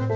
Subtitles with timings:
[0.00, 0.06] Hi,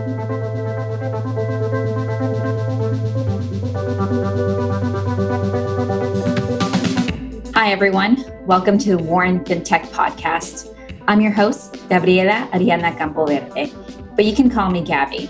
[7.70, 8.24] everyone.
[8.46, 10.74] Welcome to the Wharton FinTech Podcast.
[11.06, 15.28] I'm your host, Gabriela Ariana Campoverde, but you can call me Gabby.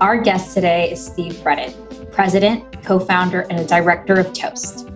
[0.00, 4.88] Our guest today is Steve Fredette, president, co founder, and a director of Toast.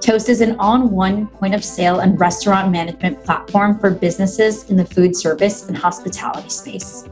[0.00, 4.76] Toast is an in one point of sale and restaurant management platform for businesses in
[4.76, 7.08] the food service and hospitality space.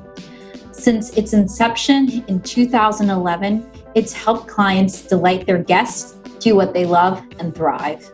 [0.80, 7.23] Since its inception in 2011, it's helped clients delight their guests, do what they love,
[7.38, 8.11] and thrive.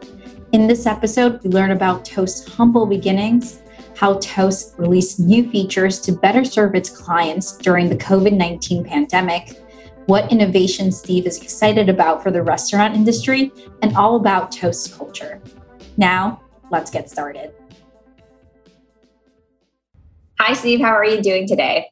[0.50, 3.62] In this episode, we learn about Toast's humble beginnings,
[3.94, 9.64] how Toast released new features to better serve its clients during the COVID 19 pandemic,
[10.06, 13.52] what innovation Steve is excited about for the restaurant industry,
[13.82, 15.40] and all about Toast culture.
[15.96, 17.52] Now, let's get started.
[20.40, 20.80] Hi, Steve.
[20.80, 21.90] How are you doing today?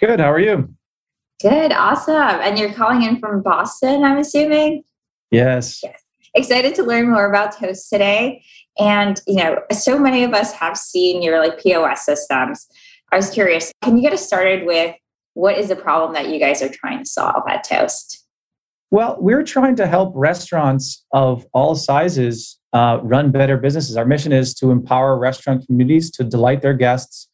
[0.00, 0.20] Good.
[0.20, 0.74] How are you?
[1.42, 1.72] Good.
[1.72, 2.14] Awesome.
[2.14, 4.82] And you're calling in from Boston, I'm assuming?
[5.30, 5.80] Yes.
[5.82, 6.00] Yes
[6.34, 8.44] excited to learn more about Toast today.
[8.78, 12.66] And, you know, so many of us have seen your like POS systems.
[13.12, 14.94] I was curious, can you get us started with
[15.34, 18.24] what is the problem that you guys are trying to solve at Toast?
[18.90, 23.96] Well, we're trying to help restaurants of all sizes uh, run better businesses.
[23.96, 27.28] Our mission is to empower restaurant communities to delight their guests,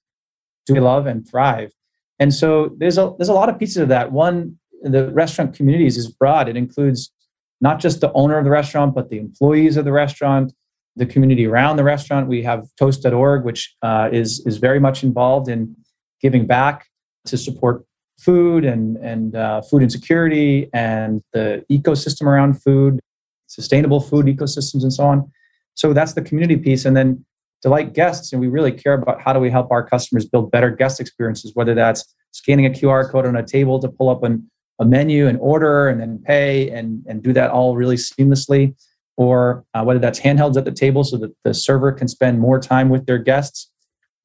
[0.67, 1.73] to love and thrive.
[2.19, 4.13] And so there's a there's a lot of pieces of that.
[4.13, 6.49] One, the restaurant communities is broad.
[6.49, 7.13] It includes
[7.61, 10.53] not just the owner of the restaurant, but the employees of the restaurant,
[10.97, 12.29] the community around the restaurant.
[12.29, 15.77] We have Toast.org, which uh, is is very much involved in
[16.21, 16.87] giving back
[17.27, 17.85] to support
[18.19, 23.01] food and and uh, food insecurity and the ecosystem around food,
[23.47, 25.31] sustainable food ecosystems, and so on.
[25.75, 27.25] So that's the community piece, and then
[27.63, 28.33] delight guests.
[28.33, 31.53] And we really care about how do we help our customers build better guest experiences,
[31.55, 35.27] whether that's scanning a QR code on a table to pull up an a menu
[35.27, 38.75] and order and then pay and, and do that all really seamlessly
[39.17, 42.61] or uh, whether that's handhelds at the table so that the server can spend more
[42.61, 43.71] time with their guests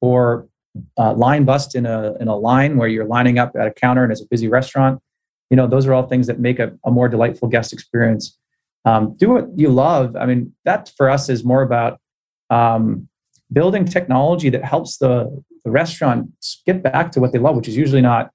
[0.00, 0.46] or
[0.98, 4.02] uh, line bust in a, in a line where you're lining up at a counter
[4.02, 5.00] and it's a busy restaurant
[5.50, 8.38] you know those are all things that make a, a more delightful guest experience
[8.84, 11.98] um, do what you love i mean that for us is more about
[12.50, 13.08] um,
[13.52, 16.30] building technology that helps the, the restaurant
[16.66, 18.30] get back to what they love which is usually not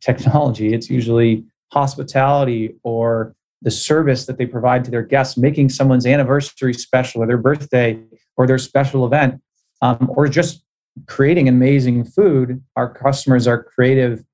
[0.00, 0.74] technology.
[0.74, 6.72] It's usually hospitality or the service that they provide to their guests, making someone's anniversary
[6.72, 8.00] special or their birthday
[8.36, 9.40] or their special event,
[9.82, 10.62] um, or just
[11.06, 12.62] creating amazing food.
[12.76, 14.24] Our customers are creative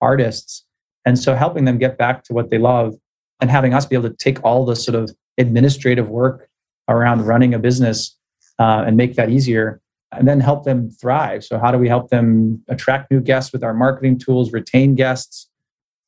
[0.00, 0.64] artists.
[1.06, 2.94] And so helping them get back to what they love
[3.40, 6.48] and having us be able to take all the sort of administrative work
[6.88, 8.16] around running a business
[8.58, 9.80] uh, and make that easier
[10.18, 11.44] and then help them thrive.
[11.44, 15.48] So, how do we help them attract new guests with our marketing tools, retain guests?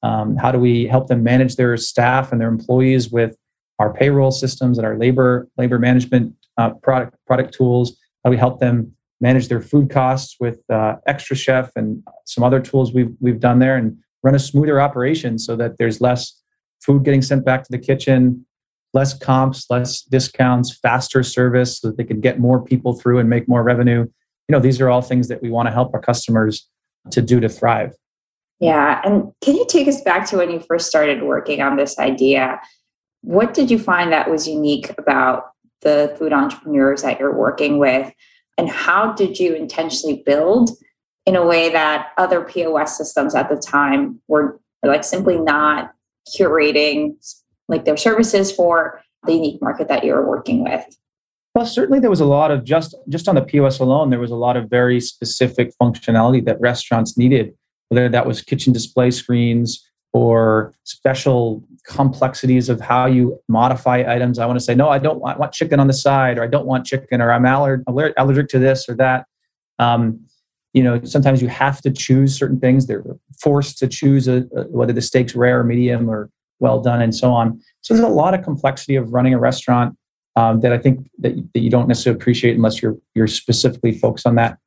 [0.03, 3.37] Um, how do we help them manage their staff and their employees with
[3.79, 7.97] our payroll systems and our labor labor management uh, product product tools?
[8.25, 12.61] How do we help them manage their food costs with uh, xtraCHEF and some other
[12.61, 16.41] tools we've we've done there, and run a smoother operation so that there's less
[16.83, 18.46] food getting sent back to the kitchen,
[18.97, 23.29] less comps, less discounts, faster service so that they can get more people through and
[23.29, 24.07] make more revenue.
[24.49, 26.67] You know, these are all things that we want to help our customers
[27.11, 27.93] to do to thrive.
[28.59, 29.03] Yeah.
[29.05, 32.59] And can you take us back to when you first started working on this idea?
[33.21, 35.51] What did you find that was unique about
[35.83, 38.11] the food entrepreneurs that you're working with?
[38.57, 40.71] And how did you intentionally build
[41.27, 45.93] in a way that other POS systems at the time were like simply not
[46.35, 47.17] curating
[47.69, 50.85] like their services for the unique market that you're working with?
[51.55, 54.31] Well, certainly there was a lot of just just on the POS alone, there was
[54.31, 57.55] a lot of very specific functionality that restaurants needed,
[57.89, 59.83] whether that was kitchen display screens
[60.13, 64.39] or special complexities of how you modify items.
[64.39, 66.43] I want to say, no, I don't want, I want chicken on the side, or
[66.43, 69.27] I don't want chicken, or I'm aller- allergic to this or that.
[69.79, 70.21] Um,
[70.73, 72.87] you know, sometimes you have to choose certain things.
[72.87, 73.05] They're
[73.41, 76.31] forced to choose a, a, whether the steak's rare or medium or
[76.61, 77.61] well done and so on.
[77.83, 79.97] So there's a lot of complexity of running a restaurant
[80.37, 84.27] um, that i think that, that you don't necessarily appreciate unless you're you're specifically focused
[84.27, 84.59] on that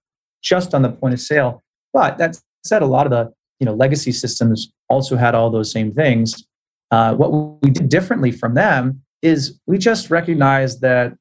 [0.41, 1.63] just on the point of sale.
[1.93, 5.71] But that said a lot of the you know legacy systems also had all those
[5.71, 6.43] same things.
[6.91, 11.13] Uh, what we did differently from them is we just recognized that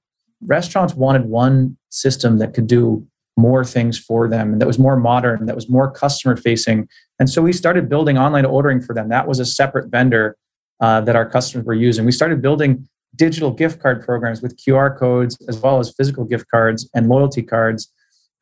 [0.46, 3.06] restaurants wanted one system that could do
[3.36, 6.88] more things for them and that was more modern that was more customer facing
[7.18, 9.08] and so we started building online ordering for them.
[9.08, 10.36] That was a separate vendor
[10.80, 12.04] uh, that our customers were using.
[12.04, 16.46] We started building digital gift card programs with QR codes as well as physical gift
[16.50, 17.92] cards and loyalty cards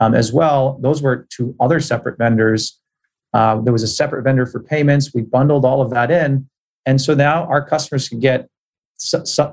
[0.00, 0.78] um, as well.
[0.82, 2.80] Those were to other separate vendors
[3.34, 5.12] Uh, there was a separate vendor for payments.
[5.12, 6.48] We bundled all of that in.
[6.86, 8.48] And so now our customers can get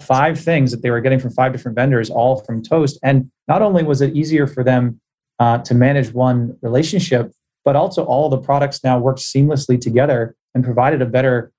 [0.02, 2.98] five things that they were getting from five different vendors, all from Toast.
[3.04, 5.02] And not only was it easier for them
[5.40, 7.32] uh, to manage one relationship,
[7.66, 11.52] but also all the products now worked seamlessly together and provided a better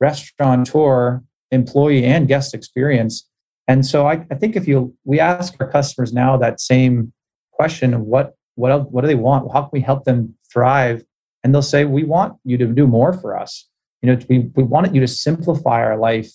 [0.00, 3.28] restaurateur, employee, and guest experience.
[3.68, 7.12] And so I, I think if you we ask our customers now that same
[7.52, 9.52] question of what what else, what do they want?
[9.52, 11.04] How can we help them thrive?
[11.44, 13.68] And they'll say, we want you to do more for us.
[14.02, 16.30] You know, we, we wanted you to simplify our life.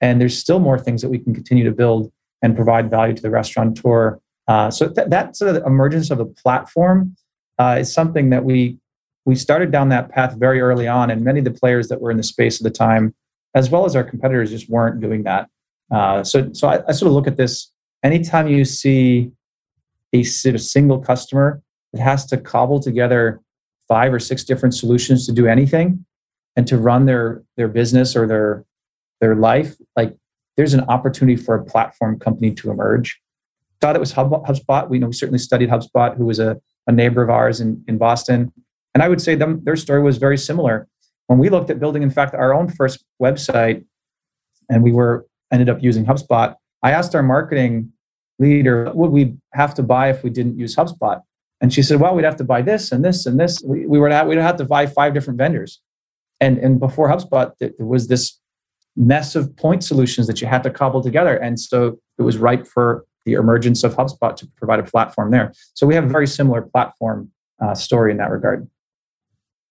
[0.00, 2.12] And there's still more things that we can continue to build
[2.42, 4.20] and provide value to the restaurateur.
[4.46, 7.16] Uh, so th- that sort of emergence of the platform
[7.58, 8.78] uh, is something that we
[9.24, 12.10] we started down that path very early on, and many of the players that were
[12.10, 13.14] in the space at the time,
[13.54, 15.48] as well as our competitors, just weren't doing that.
[15.90, 17.70] Uh, so, so I, I, sort of look at this.
[18.02, 19.30] Anytime you see
[20.12, 21.62] a single customer
[21.92, 23.40] that has to cobble together
[23.88, 26.04] five or six different solutions to do anything
[26.56, 28.64] and to run their their business or their
[29.20, 30.16] their life, like
[30.56, 33.20] there's an opportunity for a platform company to emerge.
[33.80, 34.88] Thought it was Hub, HubSpot.
[34.88, 37.98] We know we certainly studied HubSpot, who was a, a neighbor of ours in, in
[37.98, 38.52] Boston.
[38.94, 40.88] And I would say them, their story was very similar.
[41.26, 43.84] When we looked at building, in fact, our own first website,
[44.70, 47.92] and we were ended up using HubSpot, I asked our marketing
[48.38, 51.20] leader, what would we have to buy if we didn't use HubSpot?
[51.60, 53.62] And she said, well, we'd have to buy this and this and this.
[53.64, 55.80] We, we were to have, we'd have to buy five different vendors.
[56.40, 58.38] And, and before HubSpot, there was this
[58.96, 61.36] mess of point solutions that you had to cobble together.
[61.36, 65.52] And so it was right for the emergence of HubSpot to provide a platform there.
[65.74, 67.30] So we have a very similar platform
[67.62, 68.68] uh, story in that regard.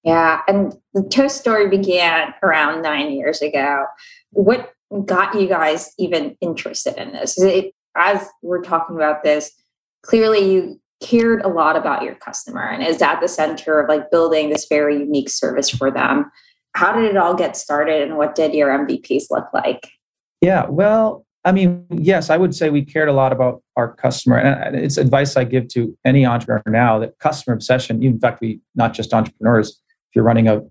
[0.04, 3.86] Yeah, and the Toast story began around nine years ago.
[4.32, 4.74] What
[5.06, 7.40] got you guys even interested in this?
[7.42, 9.52] It, as we're talking about this,
[10.02, 14.10] clearly you cared a lot about your customer and is at the center of like
[14.10, 16.32] building this very unique service for them.
[16.76, 19.92] How did it all get started and what did your MVPs look like?
[20.42, 24.38] Yeah, well, I mean, yes, I would say we cared a lot about our customer.
[24.38, 28.62] And it's advice I give to any entrepreneur now that customer obsession, in fact, we
[28.76, 29.82] not just entrepreneurs,
[30.14, 30.62] if you're running a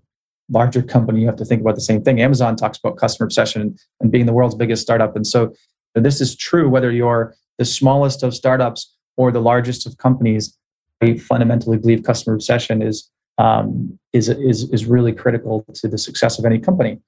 [0.49, 2.21] larger company, you have to think about the same thing.
[2.21, 5.17] Amazon talks about customer obsession and being the world's biggest startup.
[5.17, 5.53] And so
[5.95, 10.57] this is true whether you're the smallest of startups or the largest of companies.
[11.01, 16.39] We fundamentally believe customer obsession is um, is, is, is really critical to the success
[16.39, 16.99] of any company.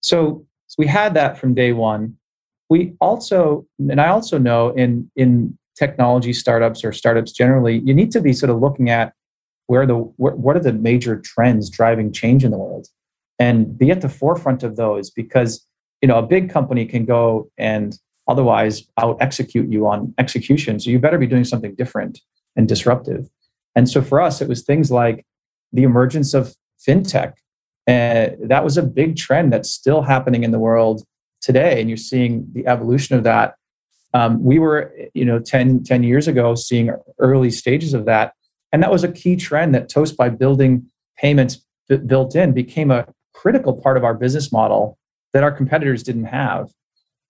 [0.00, 2.16] So, so we had that from day one.
[2.68, 8.10] We also, and I also know in in technology startups or startups generally, you need
[8.10, 9.14] to be sort of looking at
[9.66, 12.88] where the what are the major trends driving change in the world?
[13.38, 15.66] And be at the forefront of those because
[16.00, 17.98] you know a big company can go and
[18.28, 20.78] otherwise out execute you on execution.
[20.78, 22.20] So you better be doing something different
[22.56, 23.28] and disruptive.
[23.74, 25.24] And so for us it was things like
[25.72, 26.54] the emergence of
[26.86, 27.34] fintech.
[27.86, 31.02] And that was a big trend that's still happening in the world
[31.40, 31.80] today.
[31.80, 33.54] And you're seeing the evolution of that.
[34.14, 38.34] Um, we were you know 10, 10 years ago seeing early stages of that
[38.72, 40.86] and that was a key trend that Toast, by building
[41.18, 41.64] payments
[42.06, 44.98] built in, became a critical part of our business model
[45.32, 46.70] that our competitors didn't have.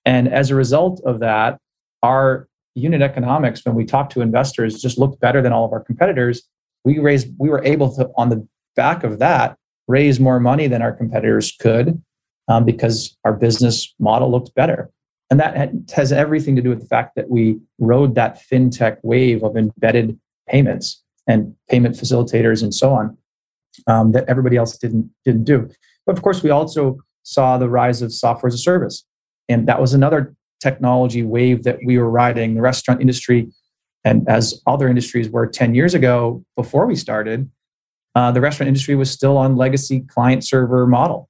[0.05, 1.59] And as a result of that,
[2.03, 5.83] our unit economics, when we talked to investors, just looked better than all of our
[5.83, 6.43] competitors.
[6.85, 8.47] We raised, we were able to, on the
[8.77, 9.57] back of that,
[9.89, 12.03] raise more money than our competitors could
[12.49, 14.91] um, because our business model looked better.
[15.31, 19.43] And that has everything to do with the fact that we rode that fintech wave
[19.43, 23.17] of embedded payments and payment facilitators and so on
[23.87, 25.69] um, that everybody else didn't didn't do.
[26.07, 29.05] But of course, we also saw the rise of software as a service,
[29.49, 32.55] and that was another technology wave that we were riding.
[32.55, 33.51] The restaurant industry,
[34.05, 37.51] and as other industries were 10 years ago before we started,
[38.15, 41.29] uh, the restaurant industry was still on legacy client server model,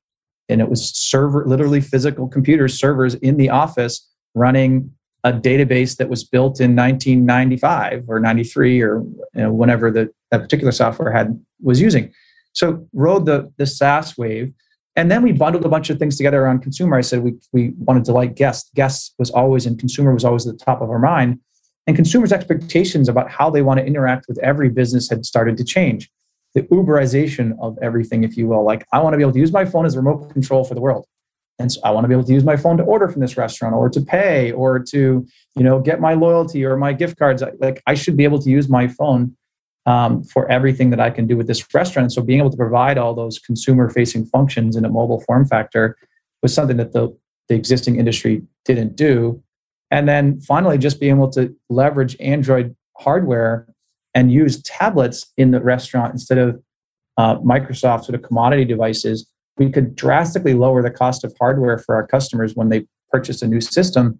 [0.48, 4.90] and it was server literally physical computers servers in the office running
[5.24, 9.02] a database that was built in 1995 or 93 or
[9.34, 12.12] you know, whenever the, that particular software had was using.
[12.52, 14.52] So rode the, the SaaS wave.
[14.94, 16.98] And then we bundled a bunch of things together around consumer.
[16.98, 18.70] I said we, we wanted to delight guests.
[18.74, 21.38] Guests was always and consumer was always at the top of our mind.
[21.86, 25.64] And consumers' expectations about how they want to interact with every business had started to
[25.64, 26.10] change.
[26.54, 28.64] The Uberization of everything, if you will.
[28.64, 30.74] Like, I want to be able to use my phone as a remote control for
[30.74, 31.06] the world
[31.58, 33.36] and so i want to be able to use my phone to order from this
[33.36, 37.42] restaurant or to pay or to you know get my loyalty or my gift cards.
[37.60, 39.36] Like i should be able to use my phone
[39.84, 42.12] um, for everything that i can do with this restaurant.
[42.12, 45.96] So being able to provide all those consumer facing functions in a mobile form factor
[46.42, 47.16] was something that the,
[47.48, 49.42] the existing industry didn't do.
[49.90, 53.66] And then finally just being able to leverage android hardware
[54.14, 56.62] and use tablets in the restaurant instead of
[57.16, 59.26] uh, Microsoft sort of commodity devices,
[59.58, 63.46] we could drastically lower the cost of hardware for our customers when they purchase a
[63.46, 64.18] new system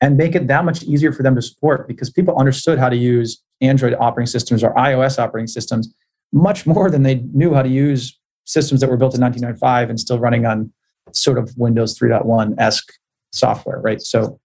[0.00, 2.96] and make it that much easier for them to support because people understood how to
[2.96, 5.94] use Android operating systems or iOS operating systems
[6.32, 10.00] much more than they knew how to use systems that were built in 1995 and
[10.00, 10.72] still running on
[11.12, 12.92] sort of Windows 3.1 esque
[13.32, 14.00] software, right?
[14.00, 14.40] So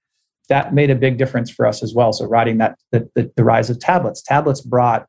[0.49, 2.11] that made a big difference for us as well.
[2.11, 5.07] So riding that the, the, the rise of tablets, tablets brought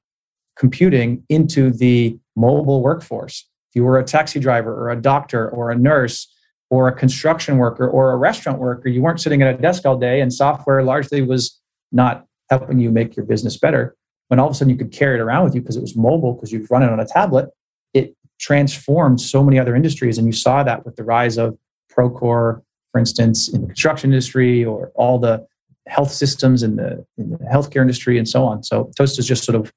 [0.56, 3.48] computing into the mobile workforce.
[3.70, 6.32] If you were a taxi driver or a doctor or a nurse
[6.70, 9.96] or a construction worker or a restaurant worker, you weren't sitting at a desk all
[9.96, 11.60] day and software largely was
[11.92, 13.96] not helping you make your business better.
[14.28, 15.96] When all of a sudden you could carry it around with you because it was
[15.96, 17.50] mobile, because you've run it on a tablet,
[17.94, 20.18] it transformed so many other industries.
[20.18, 21.56] And you saw that with the rise of
[21.92, 22.62] Procore,
[22.92, 25.46] for instance, in the construction industry or all the
[25.86, 28.62] health systems in the, in the healthcare industry and so on.
[28.62, 29.72] So Toast is just sort of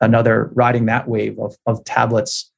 [0.00, 2.49] another riding that wave of, of tablets,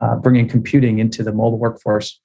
[0.00, 2.20] uh, bringing computing into the mobile workforce.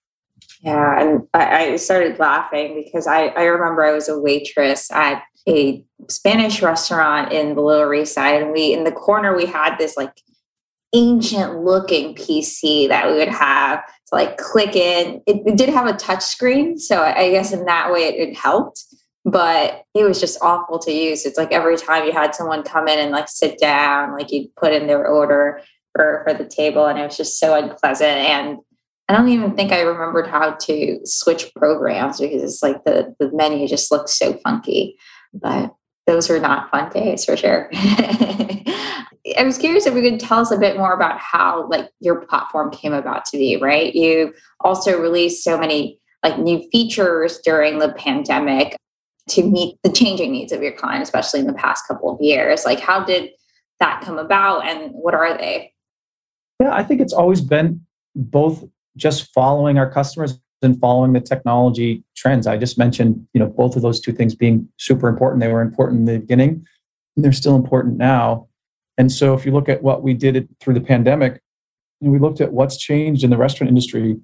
[0.61, 5.83] Yeah, and I, started laughing because I, I remember I was a waitress at a
[6.09, 9.97] Spanish restaurant in the Lower East Side, and we in the corner we had this
[9.97, 10.13] like
[10.93, 15.21] ancient looking PC that we would have to like click in.
[15.27, 18.37] It, it did have a touch screen, so I guess in that way it, it
[18.37, 18.85] helped.
[19.25, 21.25] But it was just awful to use.
[21.25, 24.53] It's like every time you had someone come in and like sit down, like you'd
[24.55, 25.61] put in their order
[25.93, 28.17] for, for the table, and it was just so unpleasant.
[28.17, 28.57] And
[29.07, 33.31] I don't even think I remembered how to switch programs because it's like the, the
[33.33, 34.97] menu just looks so funky.
[35.33, 35.73] But
[36.07, 37.69] those were not fun days for sure.
[39.37, 42.25] I was curious if we could tell us a bit more about how like your
[42.25, 43.93] platform came about to be, right?
[43.93, 48.75] You also released so many like new features during the pandemic
[49.29, 52.65] to meet the changing needs of your client, especially in the past couple of years.
[52.65, 53.29] Like how did
[53.79, 55.72] that come about and what are they?
[56.59, 57.81] Yeah, I think it's always been
[58.15, 58.63] both
[58.95, 62.47] just following our customers and following the technology trends.
[62.47, 65.41] I just mentioned, you know, both of those two things being super important.
[65.41, 66.65] They were important in the beginning,
[67.15, 68.47] and they're still important now.
[68.97, 71.41] And so, if you look at what we did through the pandemic,
[72.03, 74.17] and we looked at what's changed in the restaurant industry.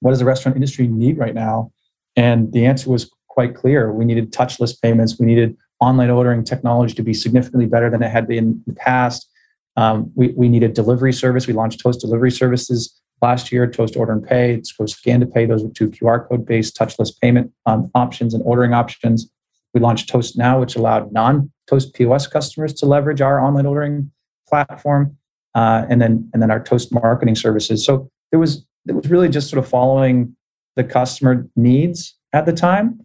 [0.00, 1.72] What does the restaurant industry need right now?
[2.16, 3.92] And the answer was quite clear.
[3.92, 5.18] We needed touchless payments.
[5.18, 8.72] We needed online ordering technology to be significantly better than it had been in the
[8.74, 9.28] past.
[9.76, 11.46] Um, we, we needed delivery service.
[11.46, 15.26] We launched Toast delivery services last year, Toast Order and Pay, It's Toast Scan to
[15.26, 15.46] Pay.
[15.46, 19.28] Those were two QR code based touchless payment um, options and ordering options.
[19.72, 24.12] We launched Toast Now, which allowed non Toast POS customers to leverage our online ordering
[24.48, 25.16] platform,
[25.54, 27.84] uh, and then and then our Toast marketing services.
[27.84, 30.36] So it was it was really just sort of following
[30.76, 33.00] the customer needs at the time.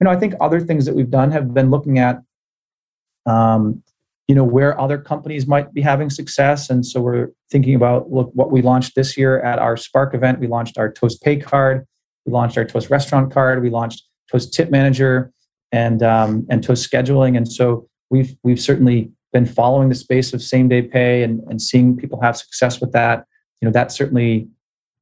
[0.00, 2.22] You know, I think other things that we've done have been looking at
[3.26, 3.82] um,
[4.28, 6.70] you know where other companies might be having success.
[6.70, 10.40] And so we're thinking about look what we launched this year at our spark event
[10.40, 11.86] we launched our toast pay card
[12.26, 15.32] we launched our toast restaurant card we launched toast tip manager
[15.74, 17.36] and um, and toast scheduling.
[17.36, 21.60] And so we've we've certainly been following the space of same day pay and, and
[21.60, 23.24] seeing people have success with that.
[23.60, 24.48] You know that's certainly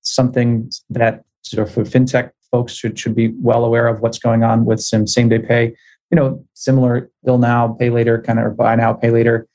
[0.00, 4.42] something that sort of for fintech folks should should be well aware of what's going
[4.42, 5.74] on with some same day pay
[6.12, 9.48] you know, similar bill now, pay later, kind of buy now, pay later.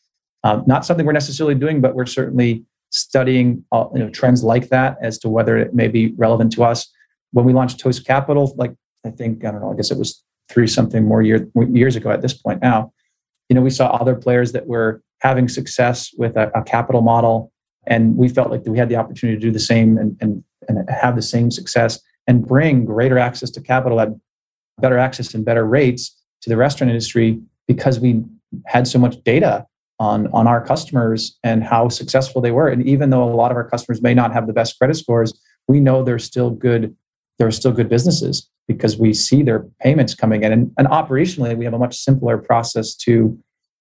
[0.44, 4.70] Um, not something we're necessarily doing, but we're certainly studying uh, you know, trends like
[4.70, 6.92] that as to whether it may be relevant to us.
[7.32, 8.74] When we launched Toast Capital, like
[9.06, 12.10] I think I don't know, I guess it was three something more year, years ago
[12.10, 12.92] at this point now.
[13.50, 17.52] You know, we saw other players that were having success with a, a capital model,
[17.86, 20.90] and we felt like we had the opportunity to do the same and, and, and
[20.90, 24.10] have the same success and bring greater access to capital at
[24.80, 28.24] better access and better rates to the restaurant industry because we
[28.66, 29.66] had so much data
[30.00, 33.58] on on our customers and how successful they were and even though a lot of
[33.58, 35.34] our customers may not have the best credit scores
[35.68, 36.96] we know they're still good
[37.40, 41.66] they're still good businesses because we see their payments coming in and, and operationally we
[41.66, 43.38] have a much simpler process to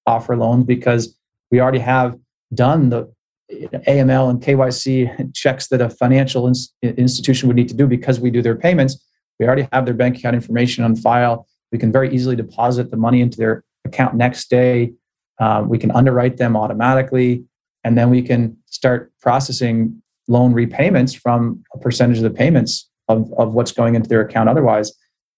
[0.06, 1.14] offer loans because
[1.50, 2.16] we already have
[2.54, 3.12] done the
[3.50, 6.50] AML and KYC checks that a financial
[6.82, 9.02] institution would need to do because we do their payments.
[9.38, 11.46] We already have their bank account information on file.
[11.72, 14.92] We can very easily deposit the money into their account next day.
[15.38, 17.44] Uh, we can underwrite them automatically,
[17.84, 23.32] and then we can start processing loan repayments from a percentage of the payments of,
[23.38, 24.48] of what's going into their account.
[24.48, 24.92] Otherwise,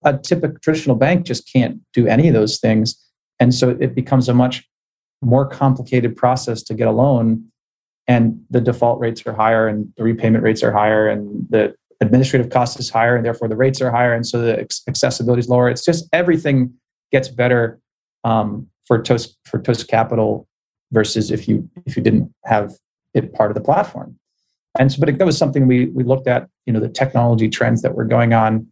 [0.05, 2.97] a typical traditional bank just can't do any of those things.
[3.41, 4.67] And so it becomes a much
[5.21, 7.45] more complicated process to get a loan.
[8.07, 12.51] And the default rates are higher and the repayment rates are higher and the administrative
[12.51, 15.69] cost is higher and therefore the rates are higher and so the accessibility is lower
[15.69, 16.73] it's just everything
[17.13, 17.81] gets better
[18.25, 20.47] um, for toast for toast capital
[20.93, 22.73] versus if you if you didn't have
[23.15, 24.17] it part of the platform
[24.79, 27.83] And so, but that was something we we looked at, you know, the technology trends
[27.83, 28.67] that were going on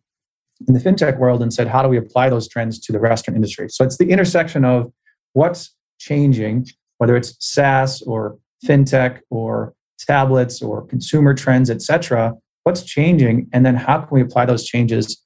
[0.66, 3.36] in the fintech world and said, how do we apply those trends to the restaurant
[3.36, 3.68] industry?
[3.68, 4.92] So it's the intersection of
[5.32, 6.66] what's changing,
[6.98, 12.34] whether it's SaaS or fintech or tablets or consumer trends, et cetera.
[12.66, 15.22] What's changing, and then how can we apply those changes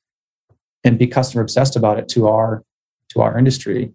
[0.84, 2.62] and be customer obsessed about it to our
[3.12, 3.94] to our industry?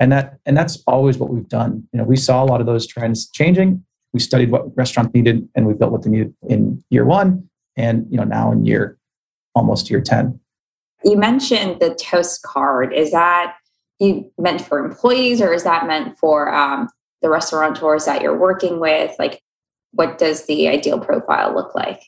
[0.00, 1.86] And that and that's always what we've done.
[1.92, 3.84] You know, we saw a lot of those trends changing.
[4.12, 8.08] We studied what restaurants needed, and we built what they needed in year one, and
[8.10, 8.98] you know now in year
[9.54, 10.40] almost year ten.
[11.04, 12.92] You mentioned the Toast card.
[12.92, 13.54] Is that
[14.00, 16.88] you meant for employees, or is that meant for um,
[17.22, 19.14] the restaurateurs that you're working with?
[19.16, 19.42] Like,
[19.92, 22.02] what does the ideal profile look like?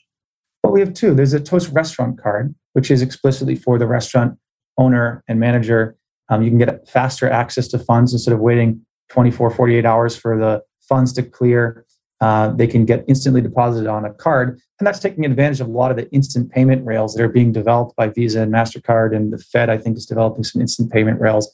[0.63, 1.15] Well, we have two.
[1.15, 4.39] There's a Toast restaurant card, which is explicitly for the restaurant
[4.79, 5.97] owner and manager.
[6.29, 10.39] Um, you can get faster access to funds instead of waiting 24, 48 hours for
[10.39, 11.85] the funds to clear.
[12.21, 14.61] Uh, they can get instantly deposited on a card.
[14.79, 17.53] And that's taking advantage of a lot of the instant payment rails that are being
[17.53, 19.15] developed by Visa and MasterCard.
[19.15, 21.53] And the Fed, I think, is developing some instant payment rails.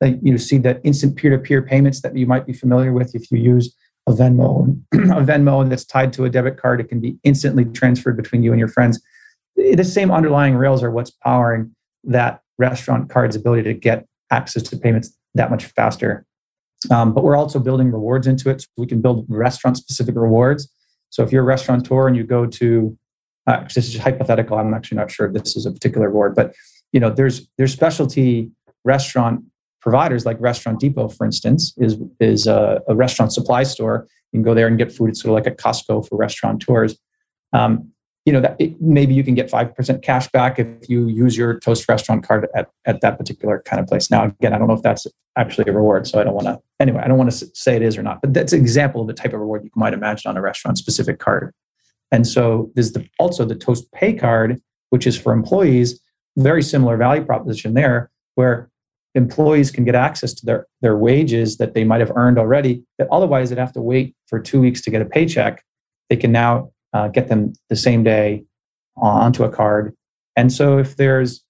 [0.00, 3.38] That you see that instant peer-to-peer payments that you might be familiar with if you
[3.38, 3.74] use
[4.08, 6.80] a Venmo, a Venmo that's tied to a debit card.
[6.80, 9.00] It can be instantly transferred between you and your friends.
[9.56, 11.74] The same underlying rails are what's powering
[12.04, 16.24] that restaurant card's ability to get access to payments that much faster.
[16.90, 18.62] Um, but we're also building rewards into it.
[18.62, 20.70] So we can build restaurant specific rewards.
[21.10, 22.96] So if you're a restaurateur and you go to,
[23.46, 26.54] uh, this is hypothetical, I'm actually not sure if this is a particular reward, but
[26.92, 28.50] you know, there's there's specialty
[28.84, 29.42] restaurant
[29.88, 34.06] providers like Restaurant Depot, for instance, is is a, a restaurant supply store.
[34.32, 35.08] You can go there and get food.
[35.08, 36.98] It's sort of like a Costco for restaurateurs.
[37.54, 37.90] Um,
[38.26, 41.58] you know that it, maybe you can get 5% cash back if you use your
[41.60, 44.74] toast restaurant card at, at that particular kind of place now again i don't know
[44.74, 47.50] if that's actually a reward so i don't want to anyway i don't want to
[47.54, 49.70] say it is or not but that's an example of the type of reward you
[49.76, 51.54] might imagine on a restaurant specific card
[52.12, 55.98] and so there's the, also the toast pay card which is for employees
[56.36, 58.67] very similar value proposition there where
[59.14, 63.08] employees can get access to their, their wages that they might have earned already that
[63.10, 65.64] otherwise they'd have to wait for two weeks to get a paycheck
[66.08, 68.44] they can now uh, get them the same day
[68.96, 69.94] onto a card.
[70.36, 71.44] And so if there's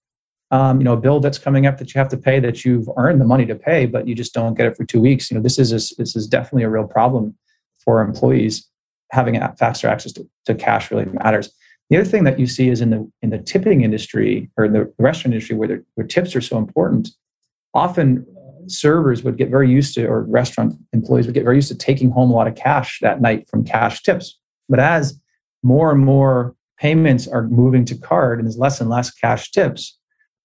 [0.50, 2.88] um, you know a bill that's coming up that you have to pay that you've
[2.96, 5.36] earned the money to pay, but you just don't get it for two weeks, you
[5.36, 7.36] know this is a, this is definitely a real problem
[7.78, 8.66] for employees.
[9.10, 11.50] Having faster access to, to cash really matters.
[11.88, 14.72] The other thing that you see is in the in the tipping industry or in
[14.72, 17.10] the restaurant industry where, where tips are so important.
[17.74, 21.68] Often uh, servers would get very used to, or restaurant employees would get very used
[21.68, 24.38] to taking home a lot of cash that night from cash tips.
[24.68, 25.18] But as
[25.62, 29.98] more and more payments are moving to card and there's less and less cash tips.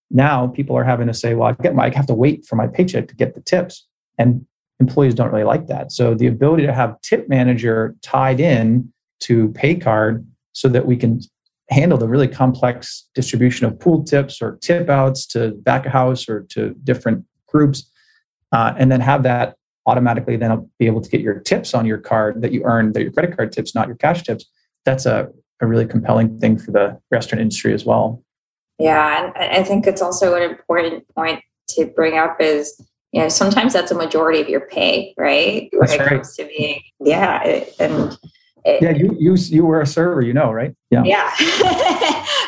[0.09, 2.55] Now people are having to say, well, I, get my, I have to wait for
[2.55, 3.87] my paycheck to get the tips.
[4.17, 4.45] And
[4.79, 5.91] employees don't really like that.
[5.91, 10.97] So the ability to have tip manager tied in to pay card so that we
[10.97, 11.21] can
[11.69, 16.27] handle the really complex distribution of pool tips or tip outs to back of house
[16.27, 17.89] or to different groups
[18.51, 21.97] uh, and then have that automatically then be able to get your tips on your
[21.97, 24.45] card that you earn, that your credit card tips, not your cash tips
[24.85, 25.29] that's a,
[25.61, 28.23] a really compelling thing for the restaurant industry as well.
[28.79, 32.79] Yeah, and I think it's also an important point to bring up is
[33.11, 35.69] you know sometimes that's a majority of your pay, right?
[35.71, 36.09] When that's it right.
[36.09, 38.17] comes to being yeah, and
[38.65, 40.75] yeah, you you you were a server, you know, right?
[40.89, 41.03] Yeah.
[41.03, 41.31] Yeah.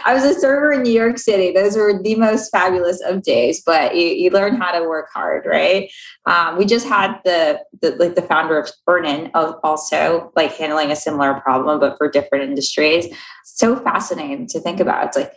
[0.06, 1.52] I was a server in New York City.
[1.52, 5.46] Those were the most fabulous of days, but you, you learn how to work hard,
[5.46, 5.92] right?
[6.28, 10.92] Um, we just had the, the like the founder of Earnin of also like handling
[10.92, 13.08] a similar problem, but for different industries.
[13.44, 15.08] So fascinating to think about.
[15.08, 15.34] It's like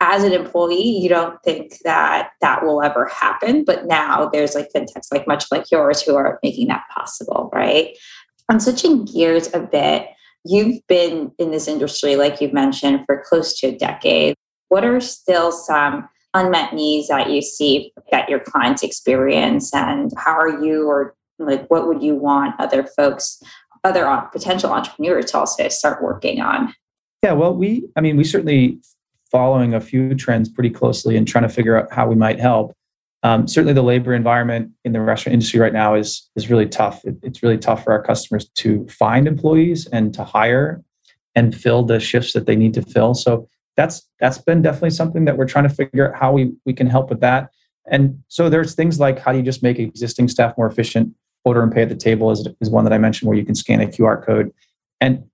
[0.00, 4.70] as an employee, you don't think that that will ever happen, but now there's like
[4.74, 7.96] fintechs like much like yours who are making that possible, right?
[8.48, 10.08] I'm switching gears a bit
[10.46, 14.34] You've been in this industry, like you've mentioned, for close to a decade.
[14.68, 20.38] What are still some unmet needs that you see that your clients experience, and how
[20.38, 23.42] are you, or like, what would you want other folks,
[23.84, 26.74] other uh, potential entrepreneurs to also start working on?
[27.22, 28.78] Yeah, well, we, I mean, we certainly
[29.30, 32.72] following a few trends pretty closely and trying to figure out how we might help.
[33.26, 37.04] Um, certainly, the labor environment in the restaurant industry right now is is really tough.
[37.04, 40.84] It, it's really tough for our customers to find employees and to hire
[41.34, 43.14] and fill the shifts that they need to fill.
[43.14, 46.72] So that's that's been definitely something that we're trying to figure out how we we
[46.72, 47.50] can help with that.
[47.90, 51.12] And so there's things like how do you just make existing staff more efficient?
[51.44, 53.56] Order and pay at the table is, is one that I mentioned where you can
[53.56, 54.52] scan a QR code.
[55.00, 55.24] And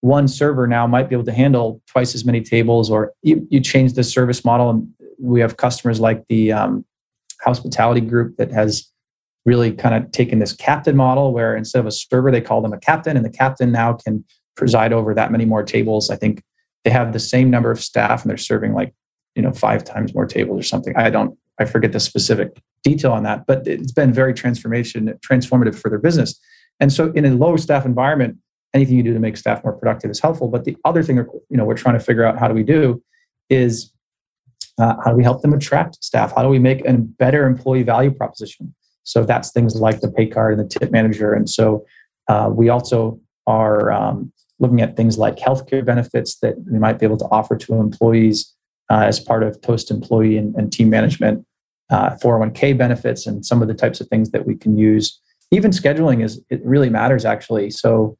[0.00, 3.60] one server now might be able to handle twice as many tables, or you, you
[3.60, 4.70] change the service model.
[4.70, 4.88] And
[5.20, 6.84] we have customers like the um,
[7.42, 8.90] hospitality group that has
[9.44, 12.72] really kind of taken this captain model where instead of a server, they call them
[12.72, 14.24] a captain, and the captain now can
[14.56, 16.10] preside over that many more tables.
[16.10, 16.42] I think
[16.84, 18.94] they have the same number of staff and they're serving like,
[19.34, 20.96] you know, five times more tables or something.
[20.96, 25.74] I don't, I forget the specific detail on that, but it's been very transformation, transformative
[25.74, 26.40] for their business.
[26.80, 28.38] And so in a low staff environment,
[28.74, 30.48] anything you do to make staff more productive is helpful.
[30.48, 33.02] But the other thing, you know, we're trying to figure out how do we do
[33.48, 33.92] is
[34.78, 36.34] uh, how do we help them attract staff?
[36.34, 38.74] How do we make a better employee value proposition?
[39.04, 41.32] So that's things like the pay card and the tip manager.
[41.32, 41.86] And so
[42.28, 47.06] uh, we also are um, looking at things like healthcare benefits that we might be
[47.06, 48.52] able to offer to employees
[48.90, 51.46] uh, as part of Toast employee and, and team management,
[51.90, 55.20] uh, 401k benefits, and some of the types of things that we can use.
[55.52, 57.70] Even scheduling is it really matters actually.
[57.70, 58.16] So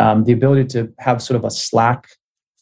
[0.00, 2.08] um, the ability to have sort of a Slack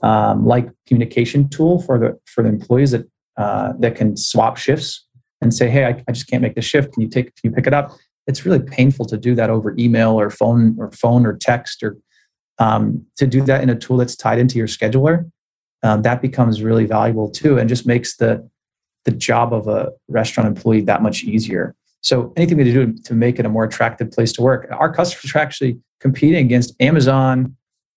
[0.02, 5.06] um, like communication tool for the for the employees that uh, that can swap shifts
[5.40, 6.92] and say, hey, I, I just can't make the shift.
[6.92, 7.92] Can you take can you pick it up?
[8.26, 11.96] It's really painful to do that over email or phone or phone or text or
[12.58, 15.30] um, to do that in a tool that's tied into your scheduler.
[15.82, 18.48] Um, that becomes really valuable too, and just makes the
[19.04, 21.74] the job of a restaurant employee that much easier.
[22.02, 24.68] So anything we do to make it a more attractive place to work.
[24.70, 27.56] Our customers are actually competing against Amazon.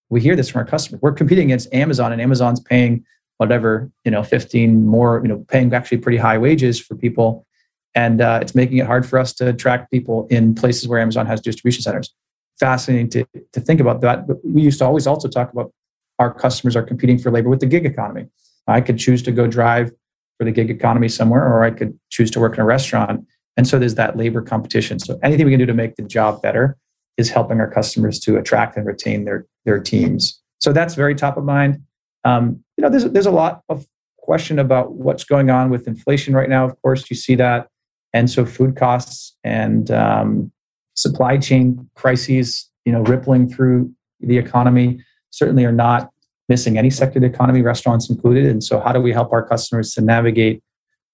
[0.10, 1.02] We hear this from our customers.
[1.02, 3.04] We're competing against Amazon, and Amazon's paying
[3.38, 7.46] whatever you know, fifteen more, you know, paying actually pretty high wages for people,
[7.94, 11.26] and uh, it's making it hard for us to attract people in places where Amazon
[11.26, 12.14] has distribution centers.
[12.60, 14.28] Fascinating to to think about that.
[14.28, 15.74] But we used to always also talk about
[16.20, 18.28] our customers are competing for labor with the gig economy.
[18.68, 19.92] I could choose to go drive
[20.38, 23.26] for the gig economy somewhere, or I could choose to work in a restaurant
[23.58, 25.00] and so there's that labor competition.
[25.00, 26.78] So anything we can do to make the job better
[27.18, 30.42] is helping our customers to attract and retain their, their teams.
[30.60, 31.82] So that's very top of mind.
[32.26, 36.34] Um, you know, there's, there's a lot of question about what's going on with inflation
[36.34, 36.66] right now.
[36.66, 37.70] Of course, you see that.
[38.14, 40.52] And so food costs and um,
[40.96, 46.10] supply chain crises, you know, rippling through the economy certainly are not
[46.50, 48.46] missing any sector of the economy, restaurants included.
[48.46, 50.64] And so how do we help our customers to navigate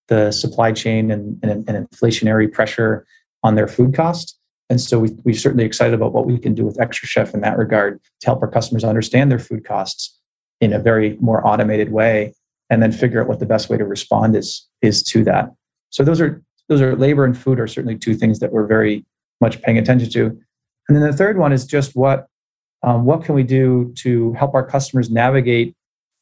[0.08, 3.06] the supply chain and, and, and inflationary pressure
[3.44, 4.38] on their food costs.
[4.70, 7.58] And so we, we're certainly excited about what we can do with xtraCHEF in that
[7.58, 10.21] regard to help our customers understand their food costs
[10.62, 12.34] in a very more automated way
[12.70, 15.52] and then figure out what the best way to respond is, is to that.
[15.90, 19.04] So those are those are labor and food are certainly two things that we're very
[19.42, 20.28] much paying attention to.
[20.88, 22.28] And then the third one is just what
[22.84, 25.76] um, what can we do to help our customers navigate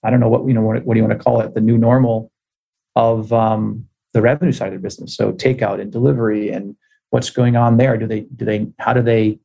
[0.04, 1.62] I don't know what you know what, what do you want to call it the
[1.62, 2.32] new normal
[2.96, 5.16] of um, the revenue side of the business.
[5.16, 6.76] So takeout and delivery and
[7.12, 7.98] what's going on there.
[7.98, 9.40] Do they do they how do they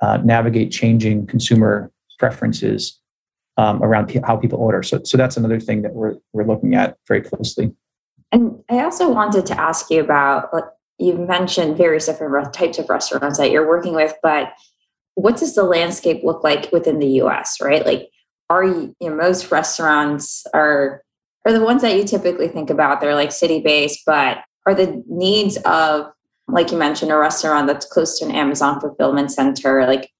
[0.00, 3.00] uh, navigate changing consumer preferences
[3.58, 4.82] um, around how people order?
[4.82, 7.74] So so that's another thing that we're we're looking at very closely.
[8.32, 10.50] And I also wanted to ask you about
[10.98, 14.52] you mentioned various different types of restaurants that you're working with, but
[15.14, 17.58] what does the landscape look like within the U.S.
[17.60, 18.08] Right, like
[18.50, 21.02] are you, you know, most restaurants are
[21.44, 23.00] are the ones that you typically think about.
[23.00, 26.10] They're like city based, but are the needs of,
[26.46, 30.10] like you mentioned, a restaurant that's close to an Amazon fulfillment center, like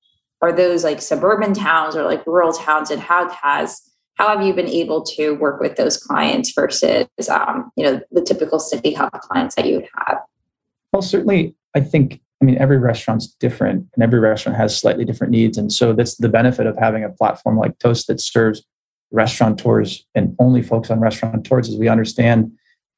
[0.41, 2.91] are those like suburban towns or like rural towns?
[2.91, 3.83] And how has
[4.15, 8.23] how have you been able to work with those clients versus um, you know the
[8.23, 10.19] typical city hub clients that you would have?
[10.93, 15.33] Well, certainly, I think I mean, every restaurant's different and every restaurant has slightly different
[15.33, 15.59] needs.
[15.59, 18.63] And so that's the benefit of having a platform like Toast that serves
[19.11, 22.53] restaurateurs and only focus on restaurateurs is we understand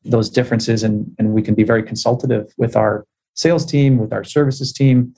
[0.04, 4.24] those differences and, and we can be very consultative with our sales team, with our
[4.24, 5.14] services team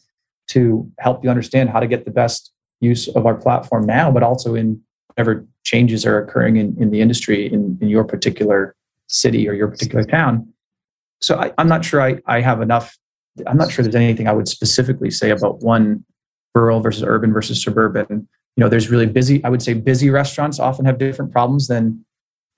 [0.52, 4.22] to help you understand how to get the best use of our platform now, but
[4.22, 8.74] also in whatever changes are occurring in, in the industry in, in your particular
[9.08, 10.48] city or your particular town.
[11.20, 12.96] So I, am not sure I, I have enough.
[13.46, 16.04] I'm not sure there's anything I would specifically say about one
[16.54, 20.58] rural versus urban versus suburban you know there's really busy i would say busy restaurants
[20.58, 22.04] often have different problems than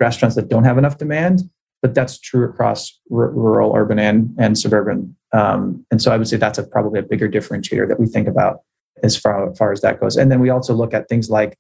[0.00, 1.42] restaurants that don't have enough demand
[1.82, 6.28] but that's true across r- rural urban and, and suburban um, and so i would
[6.28, 8.60] say that's a, probably a bigger differentiator that we think about
[9.02, 11.50] as far, as far as that goes and then we also look at things like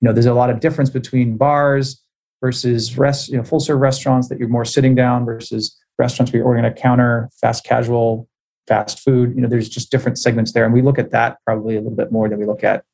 [0.00, 2.00] you know there's a lot of difference between bars
[2.40, 6.38] versus rest you know full serve restaurants that you're more sitting down versus restaurants where
[6.38, 8.28] you're ordering a counter fast casual
[8.68, 11.74] fast food you know there's just different segments there and we look at that probably
[11.74, 12.84] a little bit more than we look at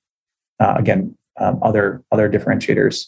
[0.60, 3.06] uh, again um, other other differentiators.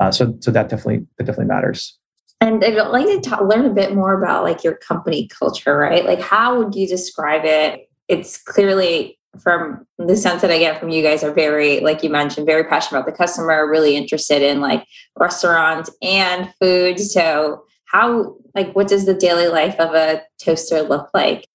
[0.00, 1.98] Uh, so so that definitely that definitely matters.
[2.40, 6.04] And I'd like to talk, learn a bit more about like your company culture, right?
[6.04, 7.90] Like how would you describe it?
[8.08, 12.10] It's clearly from the sense that I get from you guys are very, like you
[12.10, 14.84] mentioned, very passionate about the customer, really interested in like
[15.18, 16.98] restaurants and food.
[16.98, 21.46] So how like what does the daily life of a toaster look like?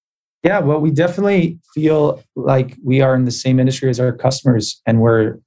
[0.42, 4.80] Yeah, well, we definitely feel like we are in the same industry as our customers,
[4.86, 5.38] and we're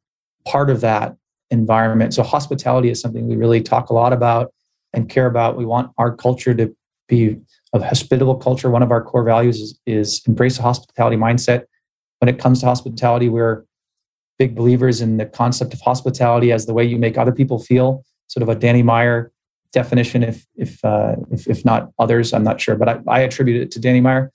[0.45, 1.15] part of that
[1.51, 2.13] environment.
[2.13, 4.51] So hospitality is something we really talk a lot about
[4.93, 5.57] and care about.
[5.57, 6.75] We want our culture to
[7.07, 7.37] be
[7.73, 8.69] a hospitable culture.
[8.69, 11.63] One of our core values is, is embrace a hospitality mindset.
[12.19, 13.65] When it comes to hospitality, we're
[14.37, 18.03] big believers in the concept of hospitality as the way you make other people feel,
[18.27, 19.31] sort of a Danny Meyer
[19.73, 23.61] definition, if if uh, if, if, not others, I'm not sure, but I, I attribute
[23.61, 24.31] it to Danny Meyer.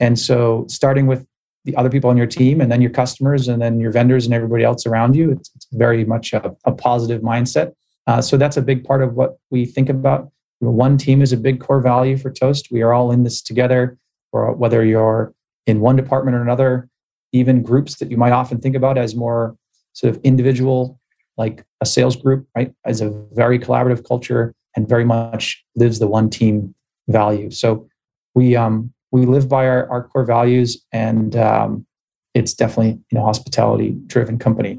[0.00, 1.26] And so, starting with
[1.64, 4.34] the other people on your team, and then your customers, and then your vendors, and
[4.34, 7.72] everybody else around you, it's, it's very much a, a positive mindset.
[8.06, 10.30] Uh, so that's a big part of what we think about.
[10.60, 12.70] One team is a big core value for Toast.
[12.70, 13.98] We are all in this together,
[14.32, 15.34] or whether you're
[15.66, 16.88] in one department or another,
[17.32, 19.56] even groups that you might often think about as more
[19.92, 21.00] sort of individual,
[21.36, 22.72] like a sales group, right?
[22.84, 26.74] As a very collaborative culture and very much lives the one team
[27.08, 27.50] value.
[27.50, 27.88] So
[28.34, 31.86] we um, we live by our, our core values, and um,
[32.34, 34.78] it's definitely you know hospitality driven company.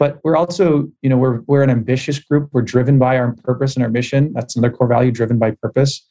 [0.00, 2.48] But we're also you know we're we're an ambitious group.
[2.52, 4.32] We're driven by our purpose and our mission.
[4.32, 6.04] That's another core value, driven by purpose,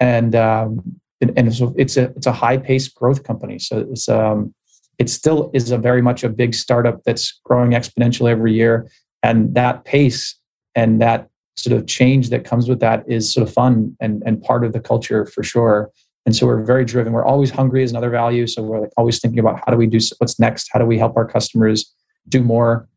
[0.00, 3.58] and um, and, and so it's a it's a high paced growth company.
[3.58, 4.54] So it's um
[4.98, 8.90] it still is a very much a big startup that's growing exponentially every year,
[9.22, 10.34] and that pace
[10.74, 14.42] and that sort of change that comes with that is sort of fun and, and
[14.42, 15.90] part of the culture for sure.
[16.24, 17.12] And so we're very driven.
[17.12, 18.46] We're always hungry is another value.
[18.46, 20.68] So we're like always thinking about how do we do what's next?
[20.72, 21.94] How do we help our customers
[22.28, 22.88] do more?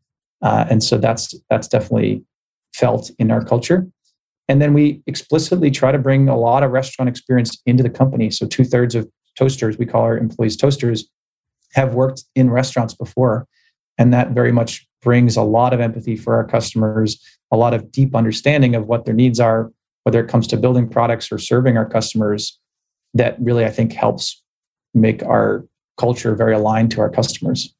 [0.42, 2.24] Uh, and so that's that's definitely
[2.74, 3.86] felt in our culture.
[4.48, 8.30] And then we explicitly try to bring a lot of restaurant experience into the company.
[8.30, 11.08] So two thirds of toasters, we call our employees toasters,
[11.74, 13.46] have worked in restaurants before.
[13.96, 17.20] And that very much brings a lot of empathy for our customers
[17.52, 19.70] a lot of deep understanding of what their needs are,
[20.04, 22.58] whether it comes to building products or serving our customers,
[23.14, 24.42] that really I think helps
[24.94, 25.66] make our
[25.98, 27.74] culture very aligned to our customers.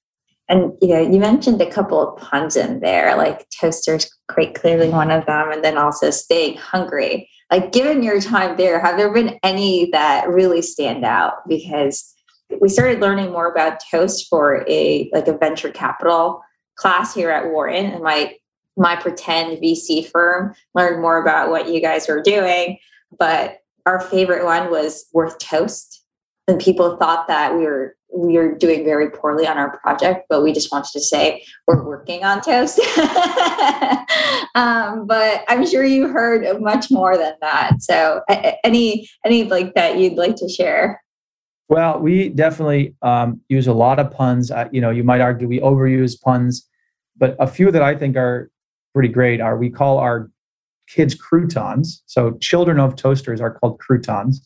[0.50, 4.88] And you know, you mentioned a couple of puns in there, like toasters, quite clearly
[4.88, 4.96] mm-hmm.
[4.96, 7.30] one of them, and then also staying hungry.
[7.50, 11.48] Like, given your time there, have there been any that really stand out?
[11.48, 12.12] Because
[12.60, 16.42] we started learning more about toast for a like a venture capital
[16.74, 18.34] class here at Wharton, and my
[18.76, 22.76] my pretend VC firm, learned more about what you guys were doing.
[23.16, 26.04] But our favorite one was Worth Toast.
[26.48, 30.42] And people thought that we were we were doing very poorly on our project, but
[30.42, 32.78] we just wanted to say we're working on toast.
[34.54, 37.82] um, but I'm sure you heard much more than that.
[37.82, 38.22] So
[38.64, 41.02] any any like that you'd like to share?
[41.68, 44.50] Well, we definitely um, use a lot of puns.
[44.50, 46.68] Uh, you know, you might argue we overuse puns,
[47.16, 48.50] but a few that I think are
[48.92, 50.30] pretty great are we call our
[50.88, 52.02] kids croutons.
[52.06, 54.44] So children of toasters are called croutons.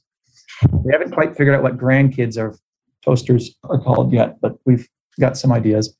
[0.70, 2.60] We haven't quite figured out what grandkids of
[3.04, 4.88] toasters are called yet, but we've
[5.20, 5.94] got some ideas.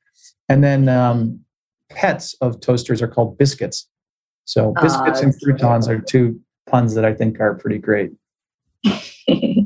[0.49, 1.41] And then um,
[1.91, 3.89] pets of toasters are called biscuits.
[4.45, 8.13] So biscuits and croutons are two puns that I think are pretty great.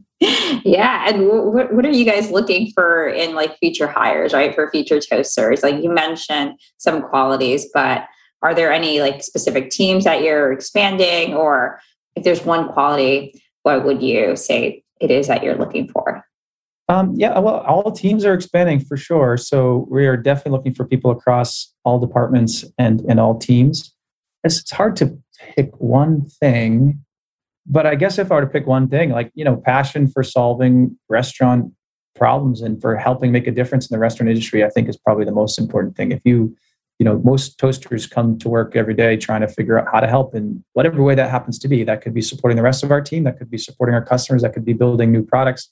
[0.64, 4.70] yeah and what, what are you guys looking for in like future hires right for
[4.70, 8.04] future toasters like you mentioned some qualities but
[8.42, 11.80] are there any like specific teams that you're expanding or
[12.14, 16.24] if there's one quality what would you say it is that you're looking for
[16.88, 19.36] um, yeah well all teams are expanding for sure.
[19.36, 23.94] So we are definitely looking for people across all departments and and all teams.
[24.44, 25.18] It's, it's hard to
[25.54, 27.04] pick one thing
[27.68, 30.22] but i guess if i were to pick one thing like you know passion for
[30.22, 31.72] solving restaurant
[32.16, 35.24] problems and for helping make a difference in the restaurant industry i think is probably
[35.24, 36.10] the most important thing.
[36.10, 36.56] If you
[36.98, 40.08] you know most toasters come to work every day trying to figure out how to
[40.08, 42.90] help in whatever way that happens to be that could be supporting the rest of
[42.90, 45.70] our team that could be supporting our customers that could be building new products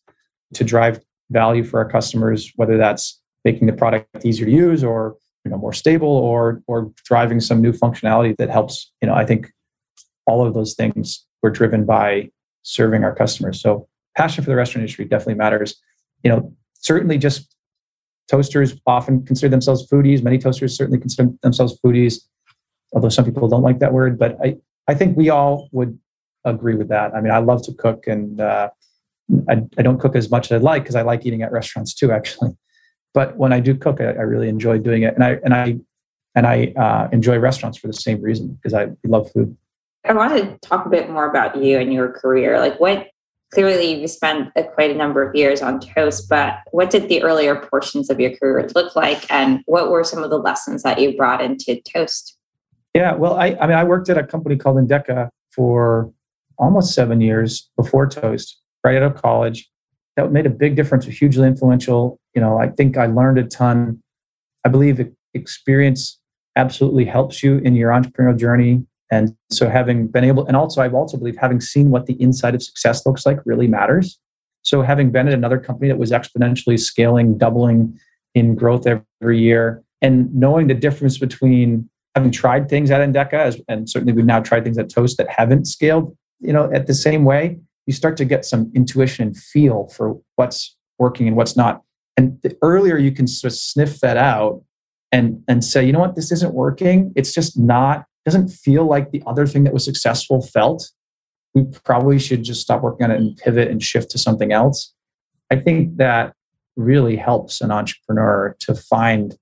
[0.55, 5.17] to drive value for our customers whether that's making the product easier to use or
[5.45, 9.25] you know more stable or or driving some new functionality that helps you know i
[9.25, 9.51] think
[10.27, 12.29] all of those things were driven by
[12.63, 15.81] serving our customers so passion for the restaurant industry definitely matters
[16.23, 17.57] you know certainly just
[18.29, 20.23] toasters often consider themselves foodies.
[20.23, 22.21] Many toasters certainly consider themselves foodies,
[22.93, 24.19] although some people don't like that word.
[24.19, 24.57] But I,
[24.89, 25.99] I think we all would
[26.45, 27.15] agree with that.
[27.15, 28.71] I mean, I love to cook, and uh,
[29.49, 31.95] I, I don't cook as much as I'd like because I like eating at restaurants
[31.95, 32.51] too, actually.
[33.13, 35.79] But when I do cook, I, I really enjoy doing it, and I and I
[36.35, 39.57] and I uh, enjoy restaurants for the same reason because I love food.
[40.05, 42.61] I want to talk a bit more about you and your career.
[42.61, 43.09] Like, what
[43.53, 47.23] clearly you spent a, quite a number of years on toast but what did the
[47.23, 51.01] earlier portions of your career look like and what were some of the lessons that
[51.01, 52.37] you brought into toast
[52.95, 56.13] yeah well i, I mean i worked at a company called Endeca for
[56.59, 59.69] almost seven years before toast right out of college
[60.17, 64.01] that made a big difference hugely influential you know i think i learned a ton
[64.65, 64.97] i believe
[65.35, 66.19] experience
[66.57, 68.85] absolutely helps you in your entrepreneurial journey.
[69.11, 72.55] And so having been able, and also I've also believe having seen what the inside
[72.55, 74.19] of success looks like really matters.
[74.63, 77.97] So having been at another company that was exponentially scaling, doubling
[78.35, 83.89] in growth every year, and knowing the difference between having tried things at Endeca, and
[83.89, 87.25] certainly we've now tried things at Toast that haven't scaled, you know, at the same
[87.25, 91.83] way, you start to get some intuition and feel for what's working and what's not.
[92.17, 94.63] And the earlier you can sort of sniff that out
[95.13, 97.13] and and say, you know what, this isn't working.
[97.17, 100.91] It's just not doesn't feel like the other thing that was successful felt.
[101.55, 104.93] We probably should just stop working on it and pivot and shift to something else.
[105.51, 106.35] I think that
[106.75, 109.39] really helps an entrepreneur to find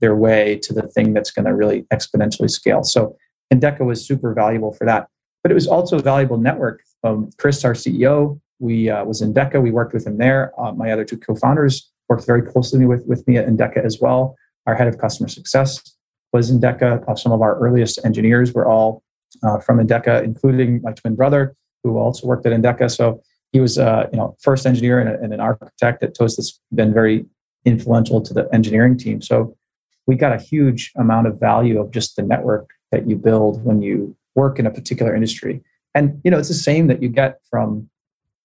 [0.00, 2.84] their way to the thing that's going to really exponentially scale.
[2.84, 3.16] So
[3.52, 5.08] Endeca was super valuable for that.
[5.42, 6.82] But it was also a valuable network.
[7.02, 9.60] Um, Chris, our CEO, we uh, was Endeca.
[9.60, 10.52] We worked with him there.
[10.60, 14.36] Uh, my other two co-founders worked very closely with, with me at Endeca as well.
[14.66, 15.96] Our head of customer success
[16.32, 17.08] was Endeca.
[17.08, 19.02] Uh, some of our earliest engineers were all
[19.42, 22.90] uh, from Endeca, including my twin brother, who also worked at Endeca.
[22.90, 26.36] So he was, uh, you know, first engineer and, a, and, an architect at Toast
[26.36, 27.24] that's been very
[27.64, 29.20] influential to the engineering team.
[29.20, 29.56] So
[30.06, 33.82] we got a huge amount of value of just the network that you build when
[33.82, 35.62] you work in a particular industry.
[35.94, 37.88] And you know, it's the same that you get from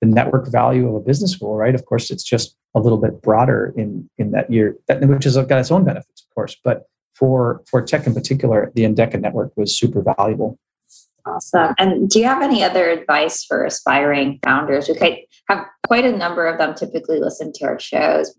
[0.01, 1.75] the network value of a business school, right?
[1.75, 5.37] Of course, it's just a little bit broader in in that year, that which has
[5.37, 6.55] got its own benefits, of course.
[6.63, 10.59] But for for tech in particular, the Endeca network was super valuable.
[11.25, 11.73] Awesome.
[11.79, 14.87] And do you have any other advice for aspiring founders?
[14.87, 18.35] We have quite a number of them typically listen to our shows.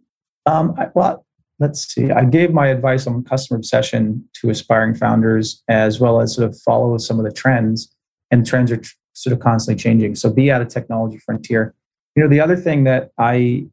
[0.47, 1.27] Um, I, well,
[1.59, 2.13] let's see.
[2.13, 6.57] I gave my advice on customer obsession to aspiring founders, as well as sort of
[6.61, 7.93] follow some of the trends.
[8.31, 8.81] And trends are
[9.13, 10.15] sort of constantly changing.
[10.15, 11.75] So be at a technology frontier.
[12.15, 13.67] You know, the other thing that I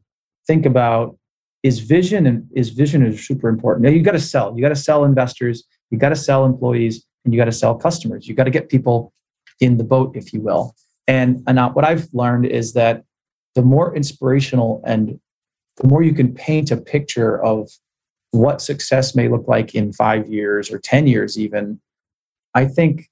[0.48, 1.18] think about
[1.64, 3.84] is vision, and is vision is super important.
[3.84, 4.54] Now you got to sell.
[4.56, 5.64] You got to sell investors.
[5.90, 8.28] You got to sell employees, and you got to sell customers.
[8.28, 9.14] You got to get people
[9.60, 10.76] in the boat, if you will.
[11.08, 13.04] And, and what I've learned is that
[13.56, 15.20] the more inspirational and
[15.78, 17.70] the more you can paint a picture of
[18.32, 21.80] what success may look like in five years or 10 years even
[22.56, 23.10] i think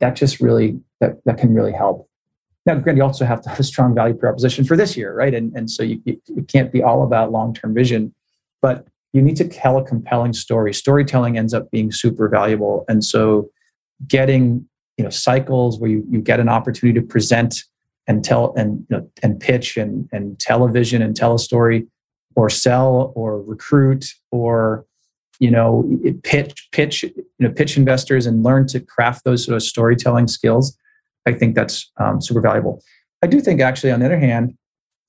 [0.00, 2.08] that just really that, that can really help.
[2.64, 5.34] Now granted you also have to have a strong value proposition for this year right?
[5.34, 8.14] And, and so you, it can't be all about long-term vision
[8.62, 10.74] but you need to tell a compelling story.
[10.74, 12.84] Storytelling ends up being super valuable.
[12.88, 13.48] And so
[14.06, 17.54] getting you know cycles where you, you get an opportunity to present
[18.06, 21.86] and tell and you know, and pitch and and television and tell a story
[22.34, 24.84] or sell or recruit or
[25.40, 25.88] you know
[26.22, 30.76] pitch pitch you know pitch investors and learn to craft those sort of storytelling skills
[31.26, 32.82] i think that's um, super valuable.
[33.22, 34.56] I do think actually on the other hand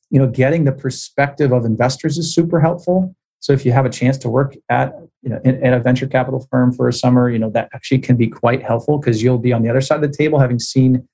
[0.09, 3.13] you know getting the perspective of investors is super helpful.
[3.39, 6.07] So if you have a chance to work at you know in, in a venture
[6.07, 9.37] capital firm for a summer you know that actually can be quite helpful because you'll
[9.37, 11.07] be on the other side of the table having seen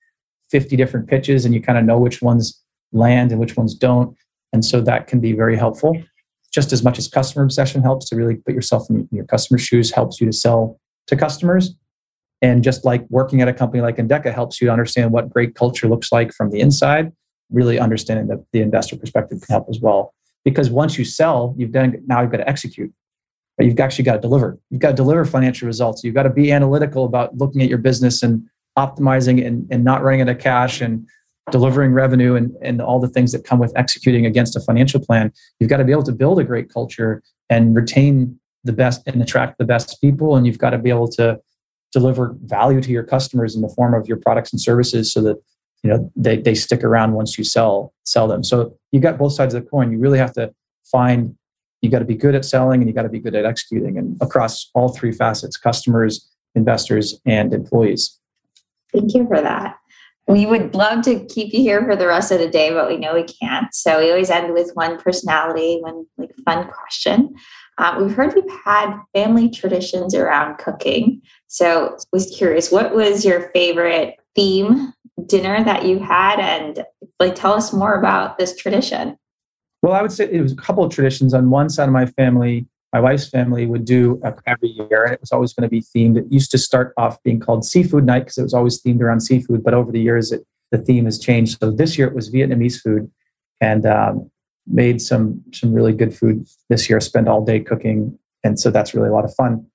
[0.53, 4.15] 50 different pitches and you kind of know which ones land and which ones don't.
[4.53, 6.01] And so that can be very helpful.
[6.53, 9.91] Just as much as customer obsession helps to really put yourself in your customer's shoes,
[9.91, 11.75] helps you to sell to customers.
[12.41, 15.55] And just like working at a company like Endeca helps you to understand what great
[15.55, 17.11] culture looks like from the inside,
[17.49, 20.13] really understanding that the investor perspective can help as well.
[20.43, 22.93] Because once you sell, you've done now you've got to execute.
[23.57, 24.59] But you've actually got to deliver.
[24.69, 26.03] You've got to deliver financial results.
[26.03, 30.03] You've got to be analytical about looking at your business and optimizing and, and not
[30.03, 31.07] running out of cash and
[31.51, 35.31] delivering revenue and, and all the things that come with executing against a financial plan
[35.59, 39.21] you've got to be able to build a great culture and retain the best and
[39.21, 41.39] attract the best people and you've got to be able to
[41.93, 45.41] deliver value to your customers in the form of your products and services so that
[45.83, 48.43] you know they, they stick around once you sell sell them.
[48.43, 49.91] So you've got both sides of the coin.
[49.91, 50.53] You really have to
[50.83, 51.35] find
[51.81, 53.97] you got to be good at selling and you got to be good at executing
[53.97, 58.19] and across all three facets customers investors and employees.
[58.91, 59.77] Thank you for that
[60.27, 62.97] we would love to keep you here for the rest of the day, but we
[62.97, 63.73] know we can't.
[63.73, 67.33] So we always end with one personality, one like fun question.
[67.77, 71.21] Um, we've heard you've had family traditions around cooking.
[71.47, 74.93] So was curious, what was your favorite theme
[75.25, 76.85] dinner that you had, and
[77.19, 79.17] like tell us more about this tradition.
[79.81, 81.33] Well, I would say it was a couple of traditions.
[81.33, 85.19] On one side of my family, my wife's family would do every year, and it
[85.19, 86.15] was always going to be themed.
[86.15, 89.21] It used to start off being called Seafood Night because it was always themed around
[89.21, 91.57] seafood, but over the years, it, the theme has changed.
[91.59, 93.11] So this year it was Vietnamese food,
[93.59, 94.29] and um,
[94.67, 96.99] made some some really good food this year.
[96.99, 99.65] Spent all day cooking, and so that's really a lot of fun.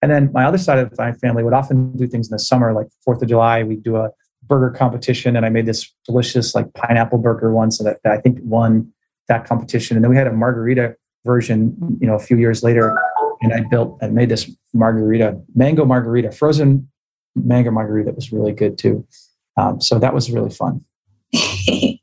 [0.00, 2.72] And then my other side of my family would often do things in the summer,
[2.72, 3.62] like Fourth of July.
[3.62, 4.08] We'd do a
[4.44, 8.38] burger competition, and I made this delicious like pineapple burger once that, that I think
[8.42, 8.90] won
[9.28, 9.96] that competition.
[9.96, 12.96] And then we had a margarita version, you know, a few years later
[13.42, 16.88] and I built I made this margarita, mango margarita, frozen
[17.34, 19.06] mango margarita that was really good too.
[19.56, 20.84] Um, so that was really fun.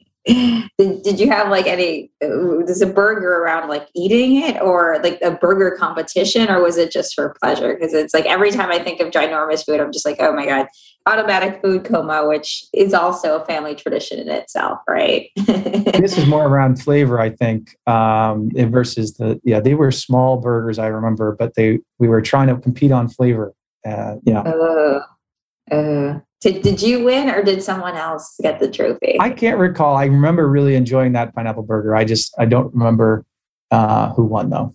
[0.78, 5.20] did, did you have like any there's a burger around like eating it or like
[5.22, 7.74] a burger competition or was it just for pleasure?
[7.74, 10.46] Because it's like every time i think of ginormous food i'm just like oh my
[10.46, 10.68] god.
[11.06, 15.30] Automatic food coma which is also a family tradition in itself right?
[15.38, 20.78] This is more around flavor i think um, versus the yeah they were small burgers
[20.78, 23.54] i remember but they we were trying to compete on flavor
[23.88, 24.42] uh, yeah.
[24.42, 25.02] Uh,
[25.72, 29.18] uh, did, did you win or did someone else get the trophy?
[29.20, 29.96] I can't recall.
[29.96, 31.96] I remember really enjoying that pineapple burger.
[31.96, 33.26] I just, I don't remember
[33.72, 34.74] uh, who won though.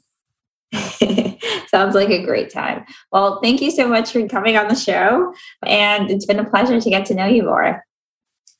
[1.68, 2.84] Sounds like a great time.
[3.12, 5.34] Well, thank you so much for coming on the show.
[5.64, 7.84] And it's been a pleasure to get to know you more.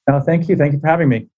[0.09, 0.57] Oh, thank you.
[0.57, 1.29] Thank you for having me.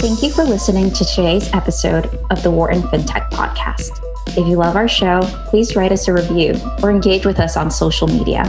[0.00, 4.07] Thank you for listening to today's episode of the Wharton FinTech Podcast.
[4.38, 7.72] If you love our show, please write us a review or engage with us on
[7.72, 8.44] social media.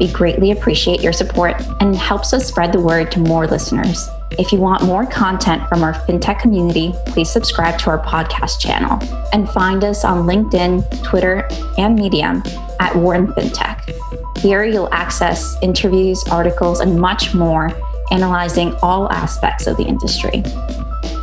[0.00, 4.08] We greatly appreciate your support and helps us spread the word to more listeners.
[4.32, 8.98] If you want more content from our fintech community, please subscribe to our podcast channel
[9.32, 12.42] and find us on LinkedIn, Twitter, and Medium
[12.80, 14.38] at Wharton FinTech.
[14.38, 17.70] Here you'll access interviews, articles, and much more,
[18.10, 20.42] analyzing all aspects of the industry.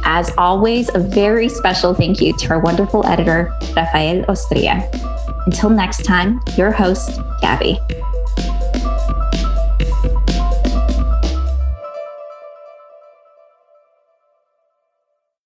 [0.07, 4.87] As always, a very special thank you to our wonderful editor, Rafael Ostria.
[5.47, 7.79] Until next time, your host, Gabby.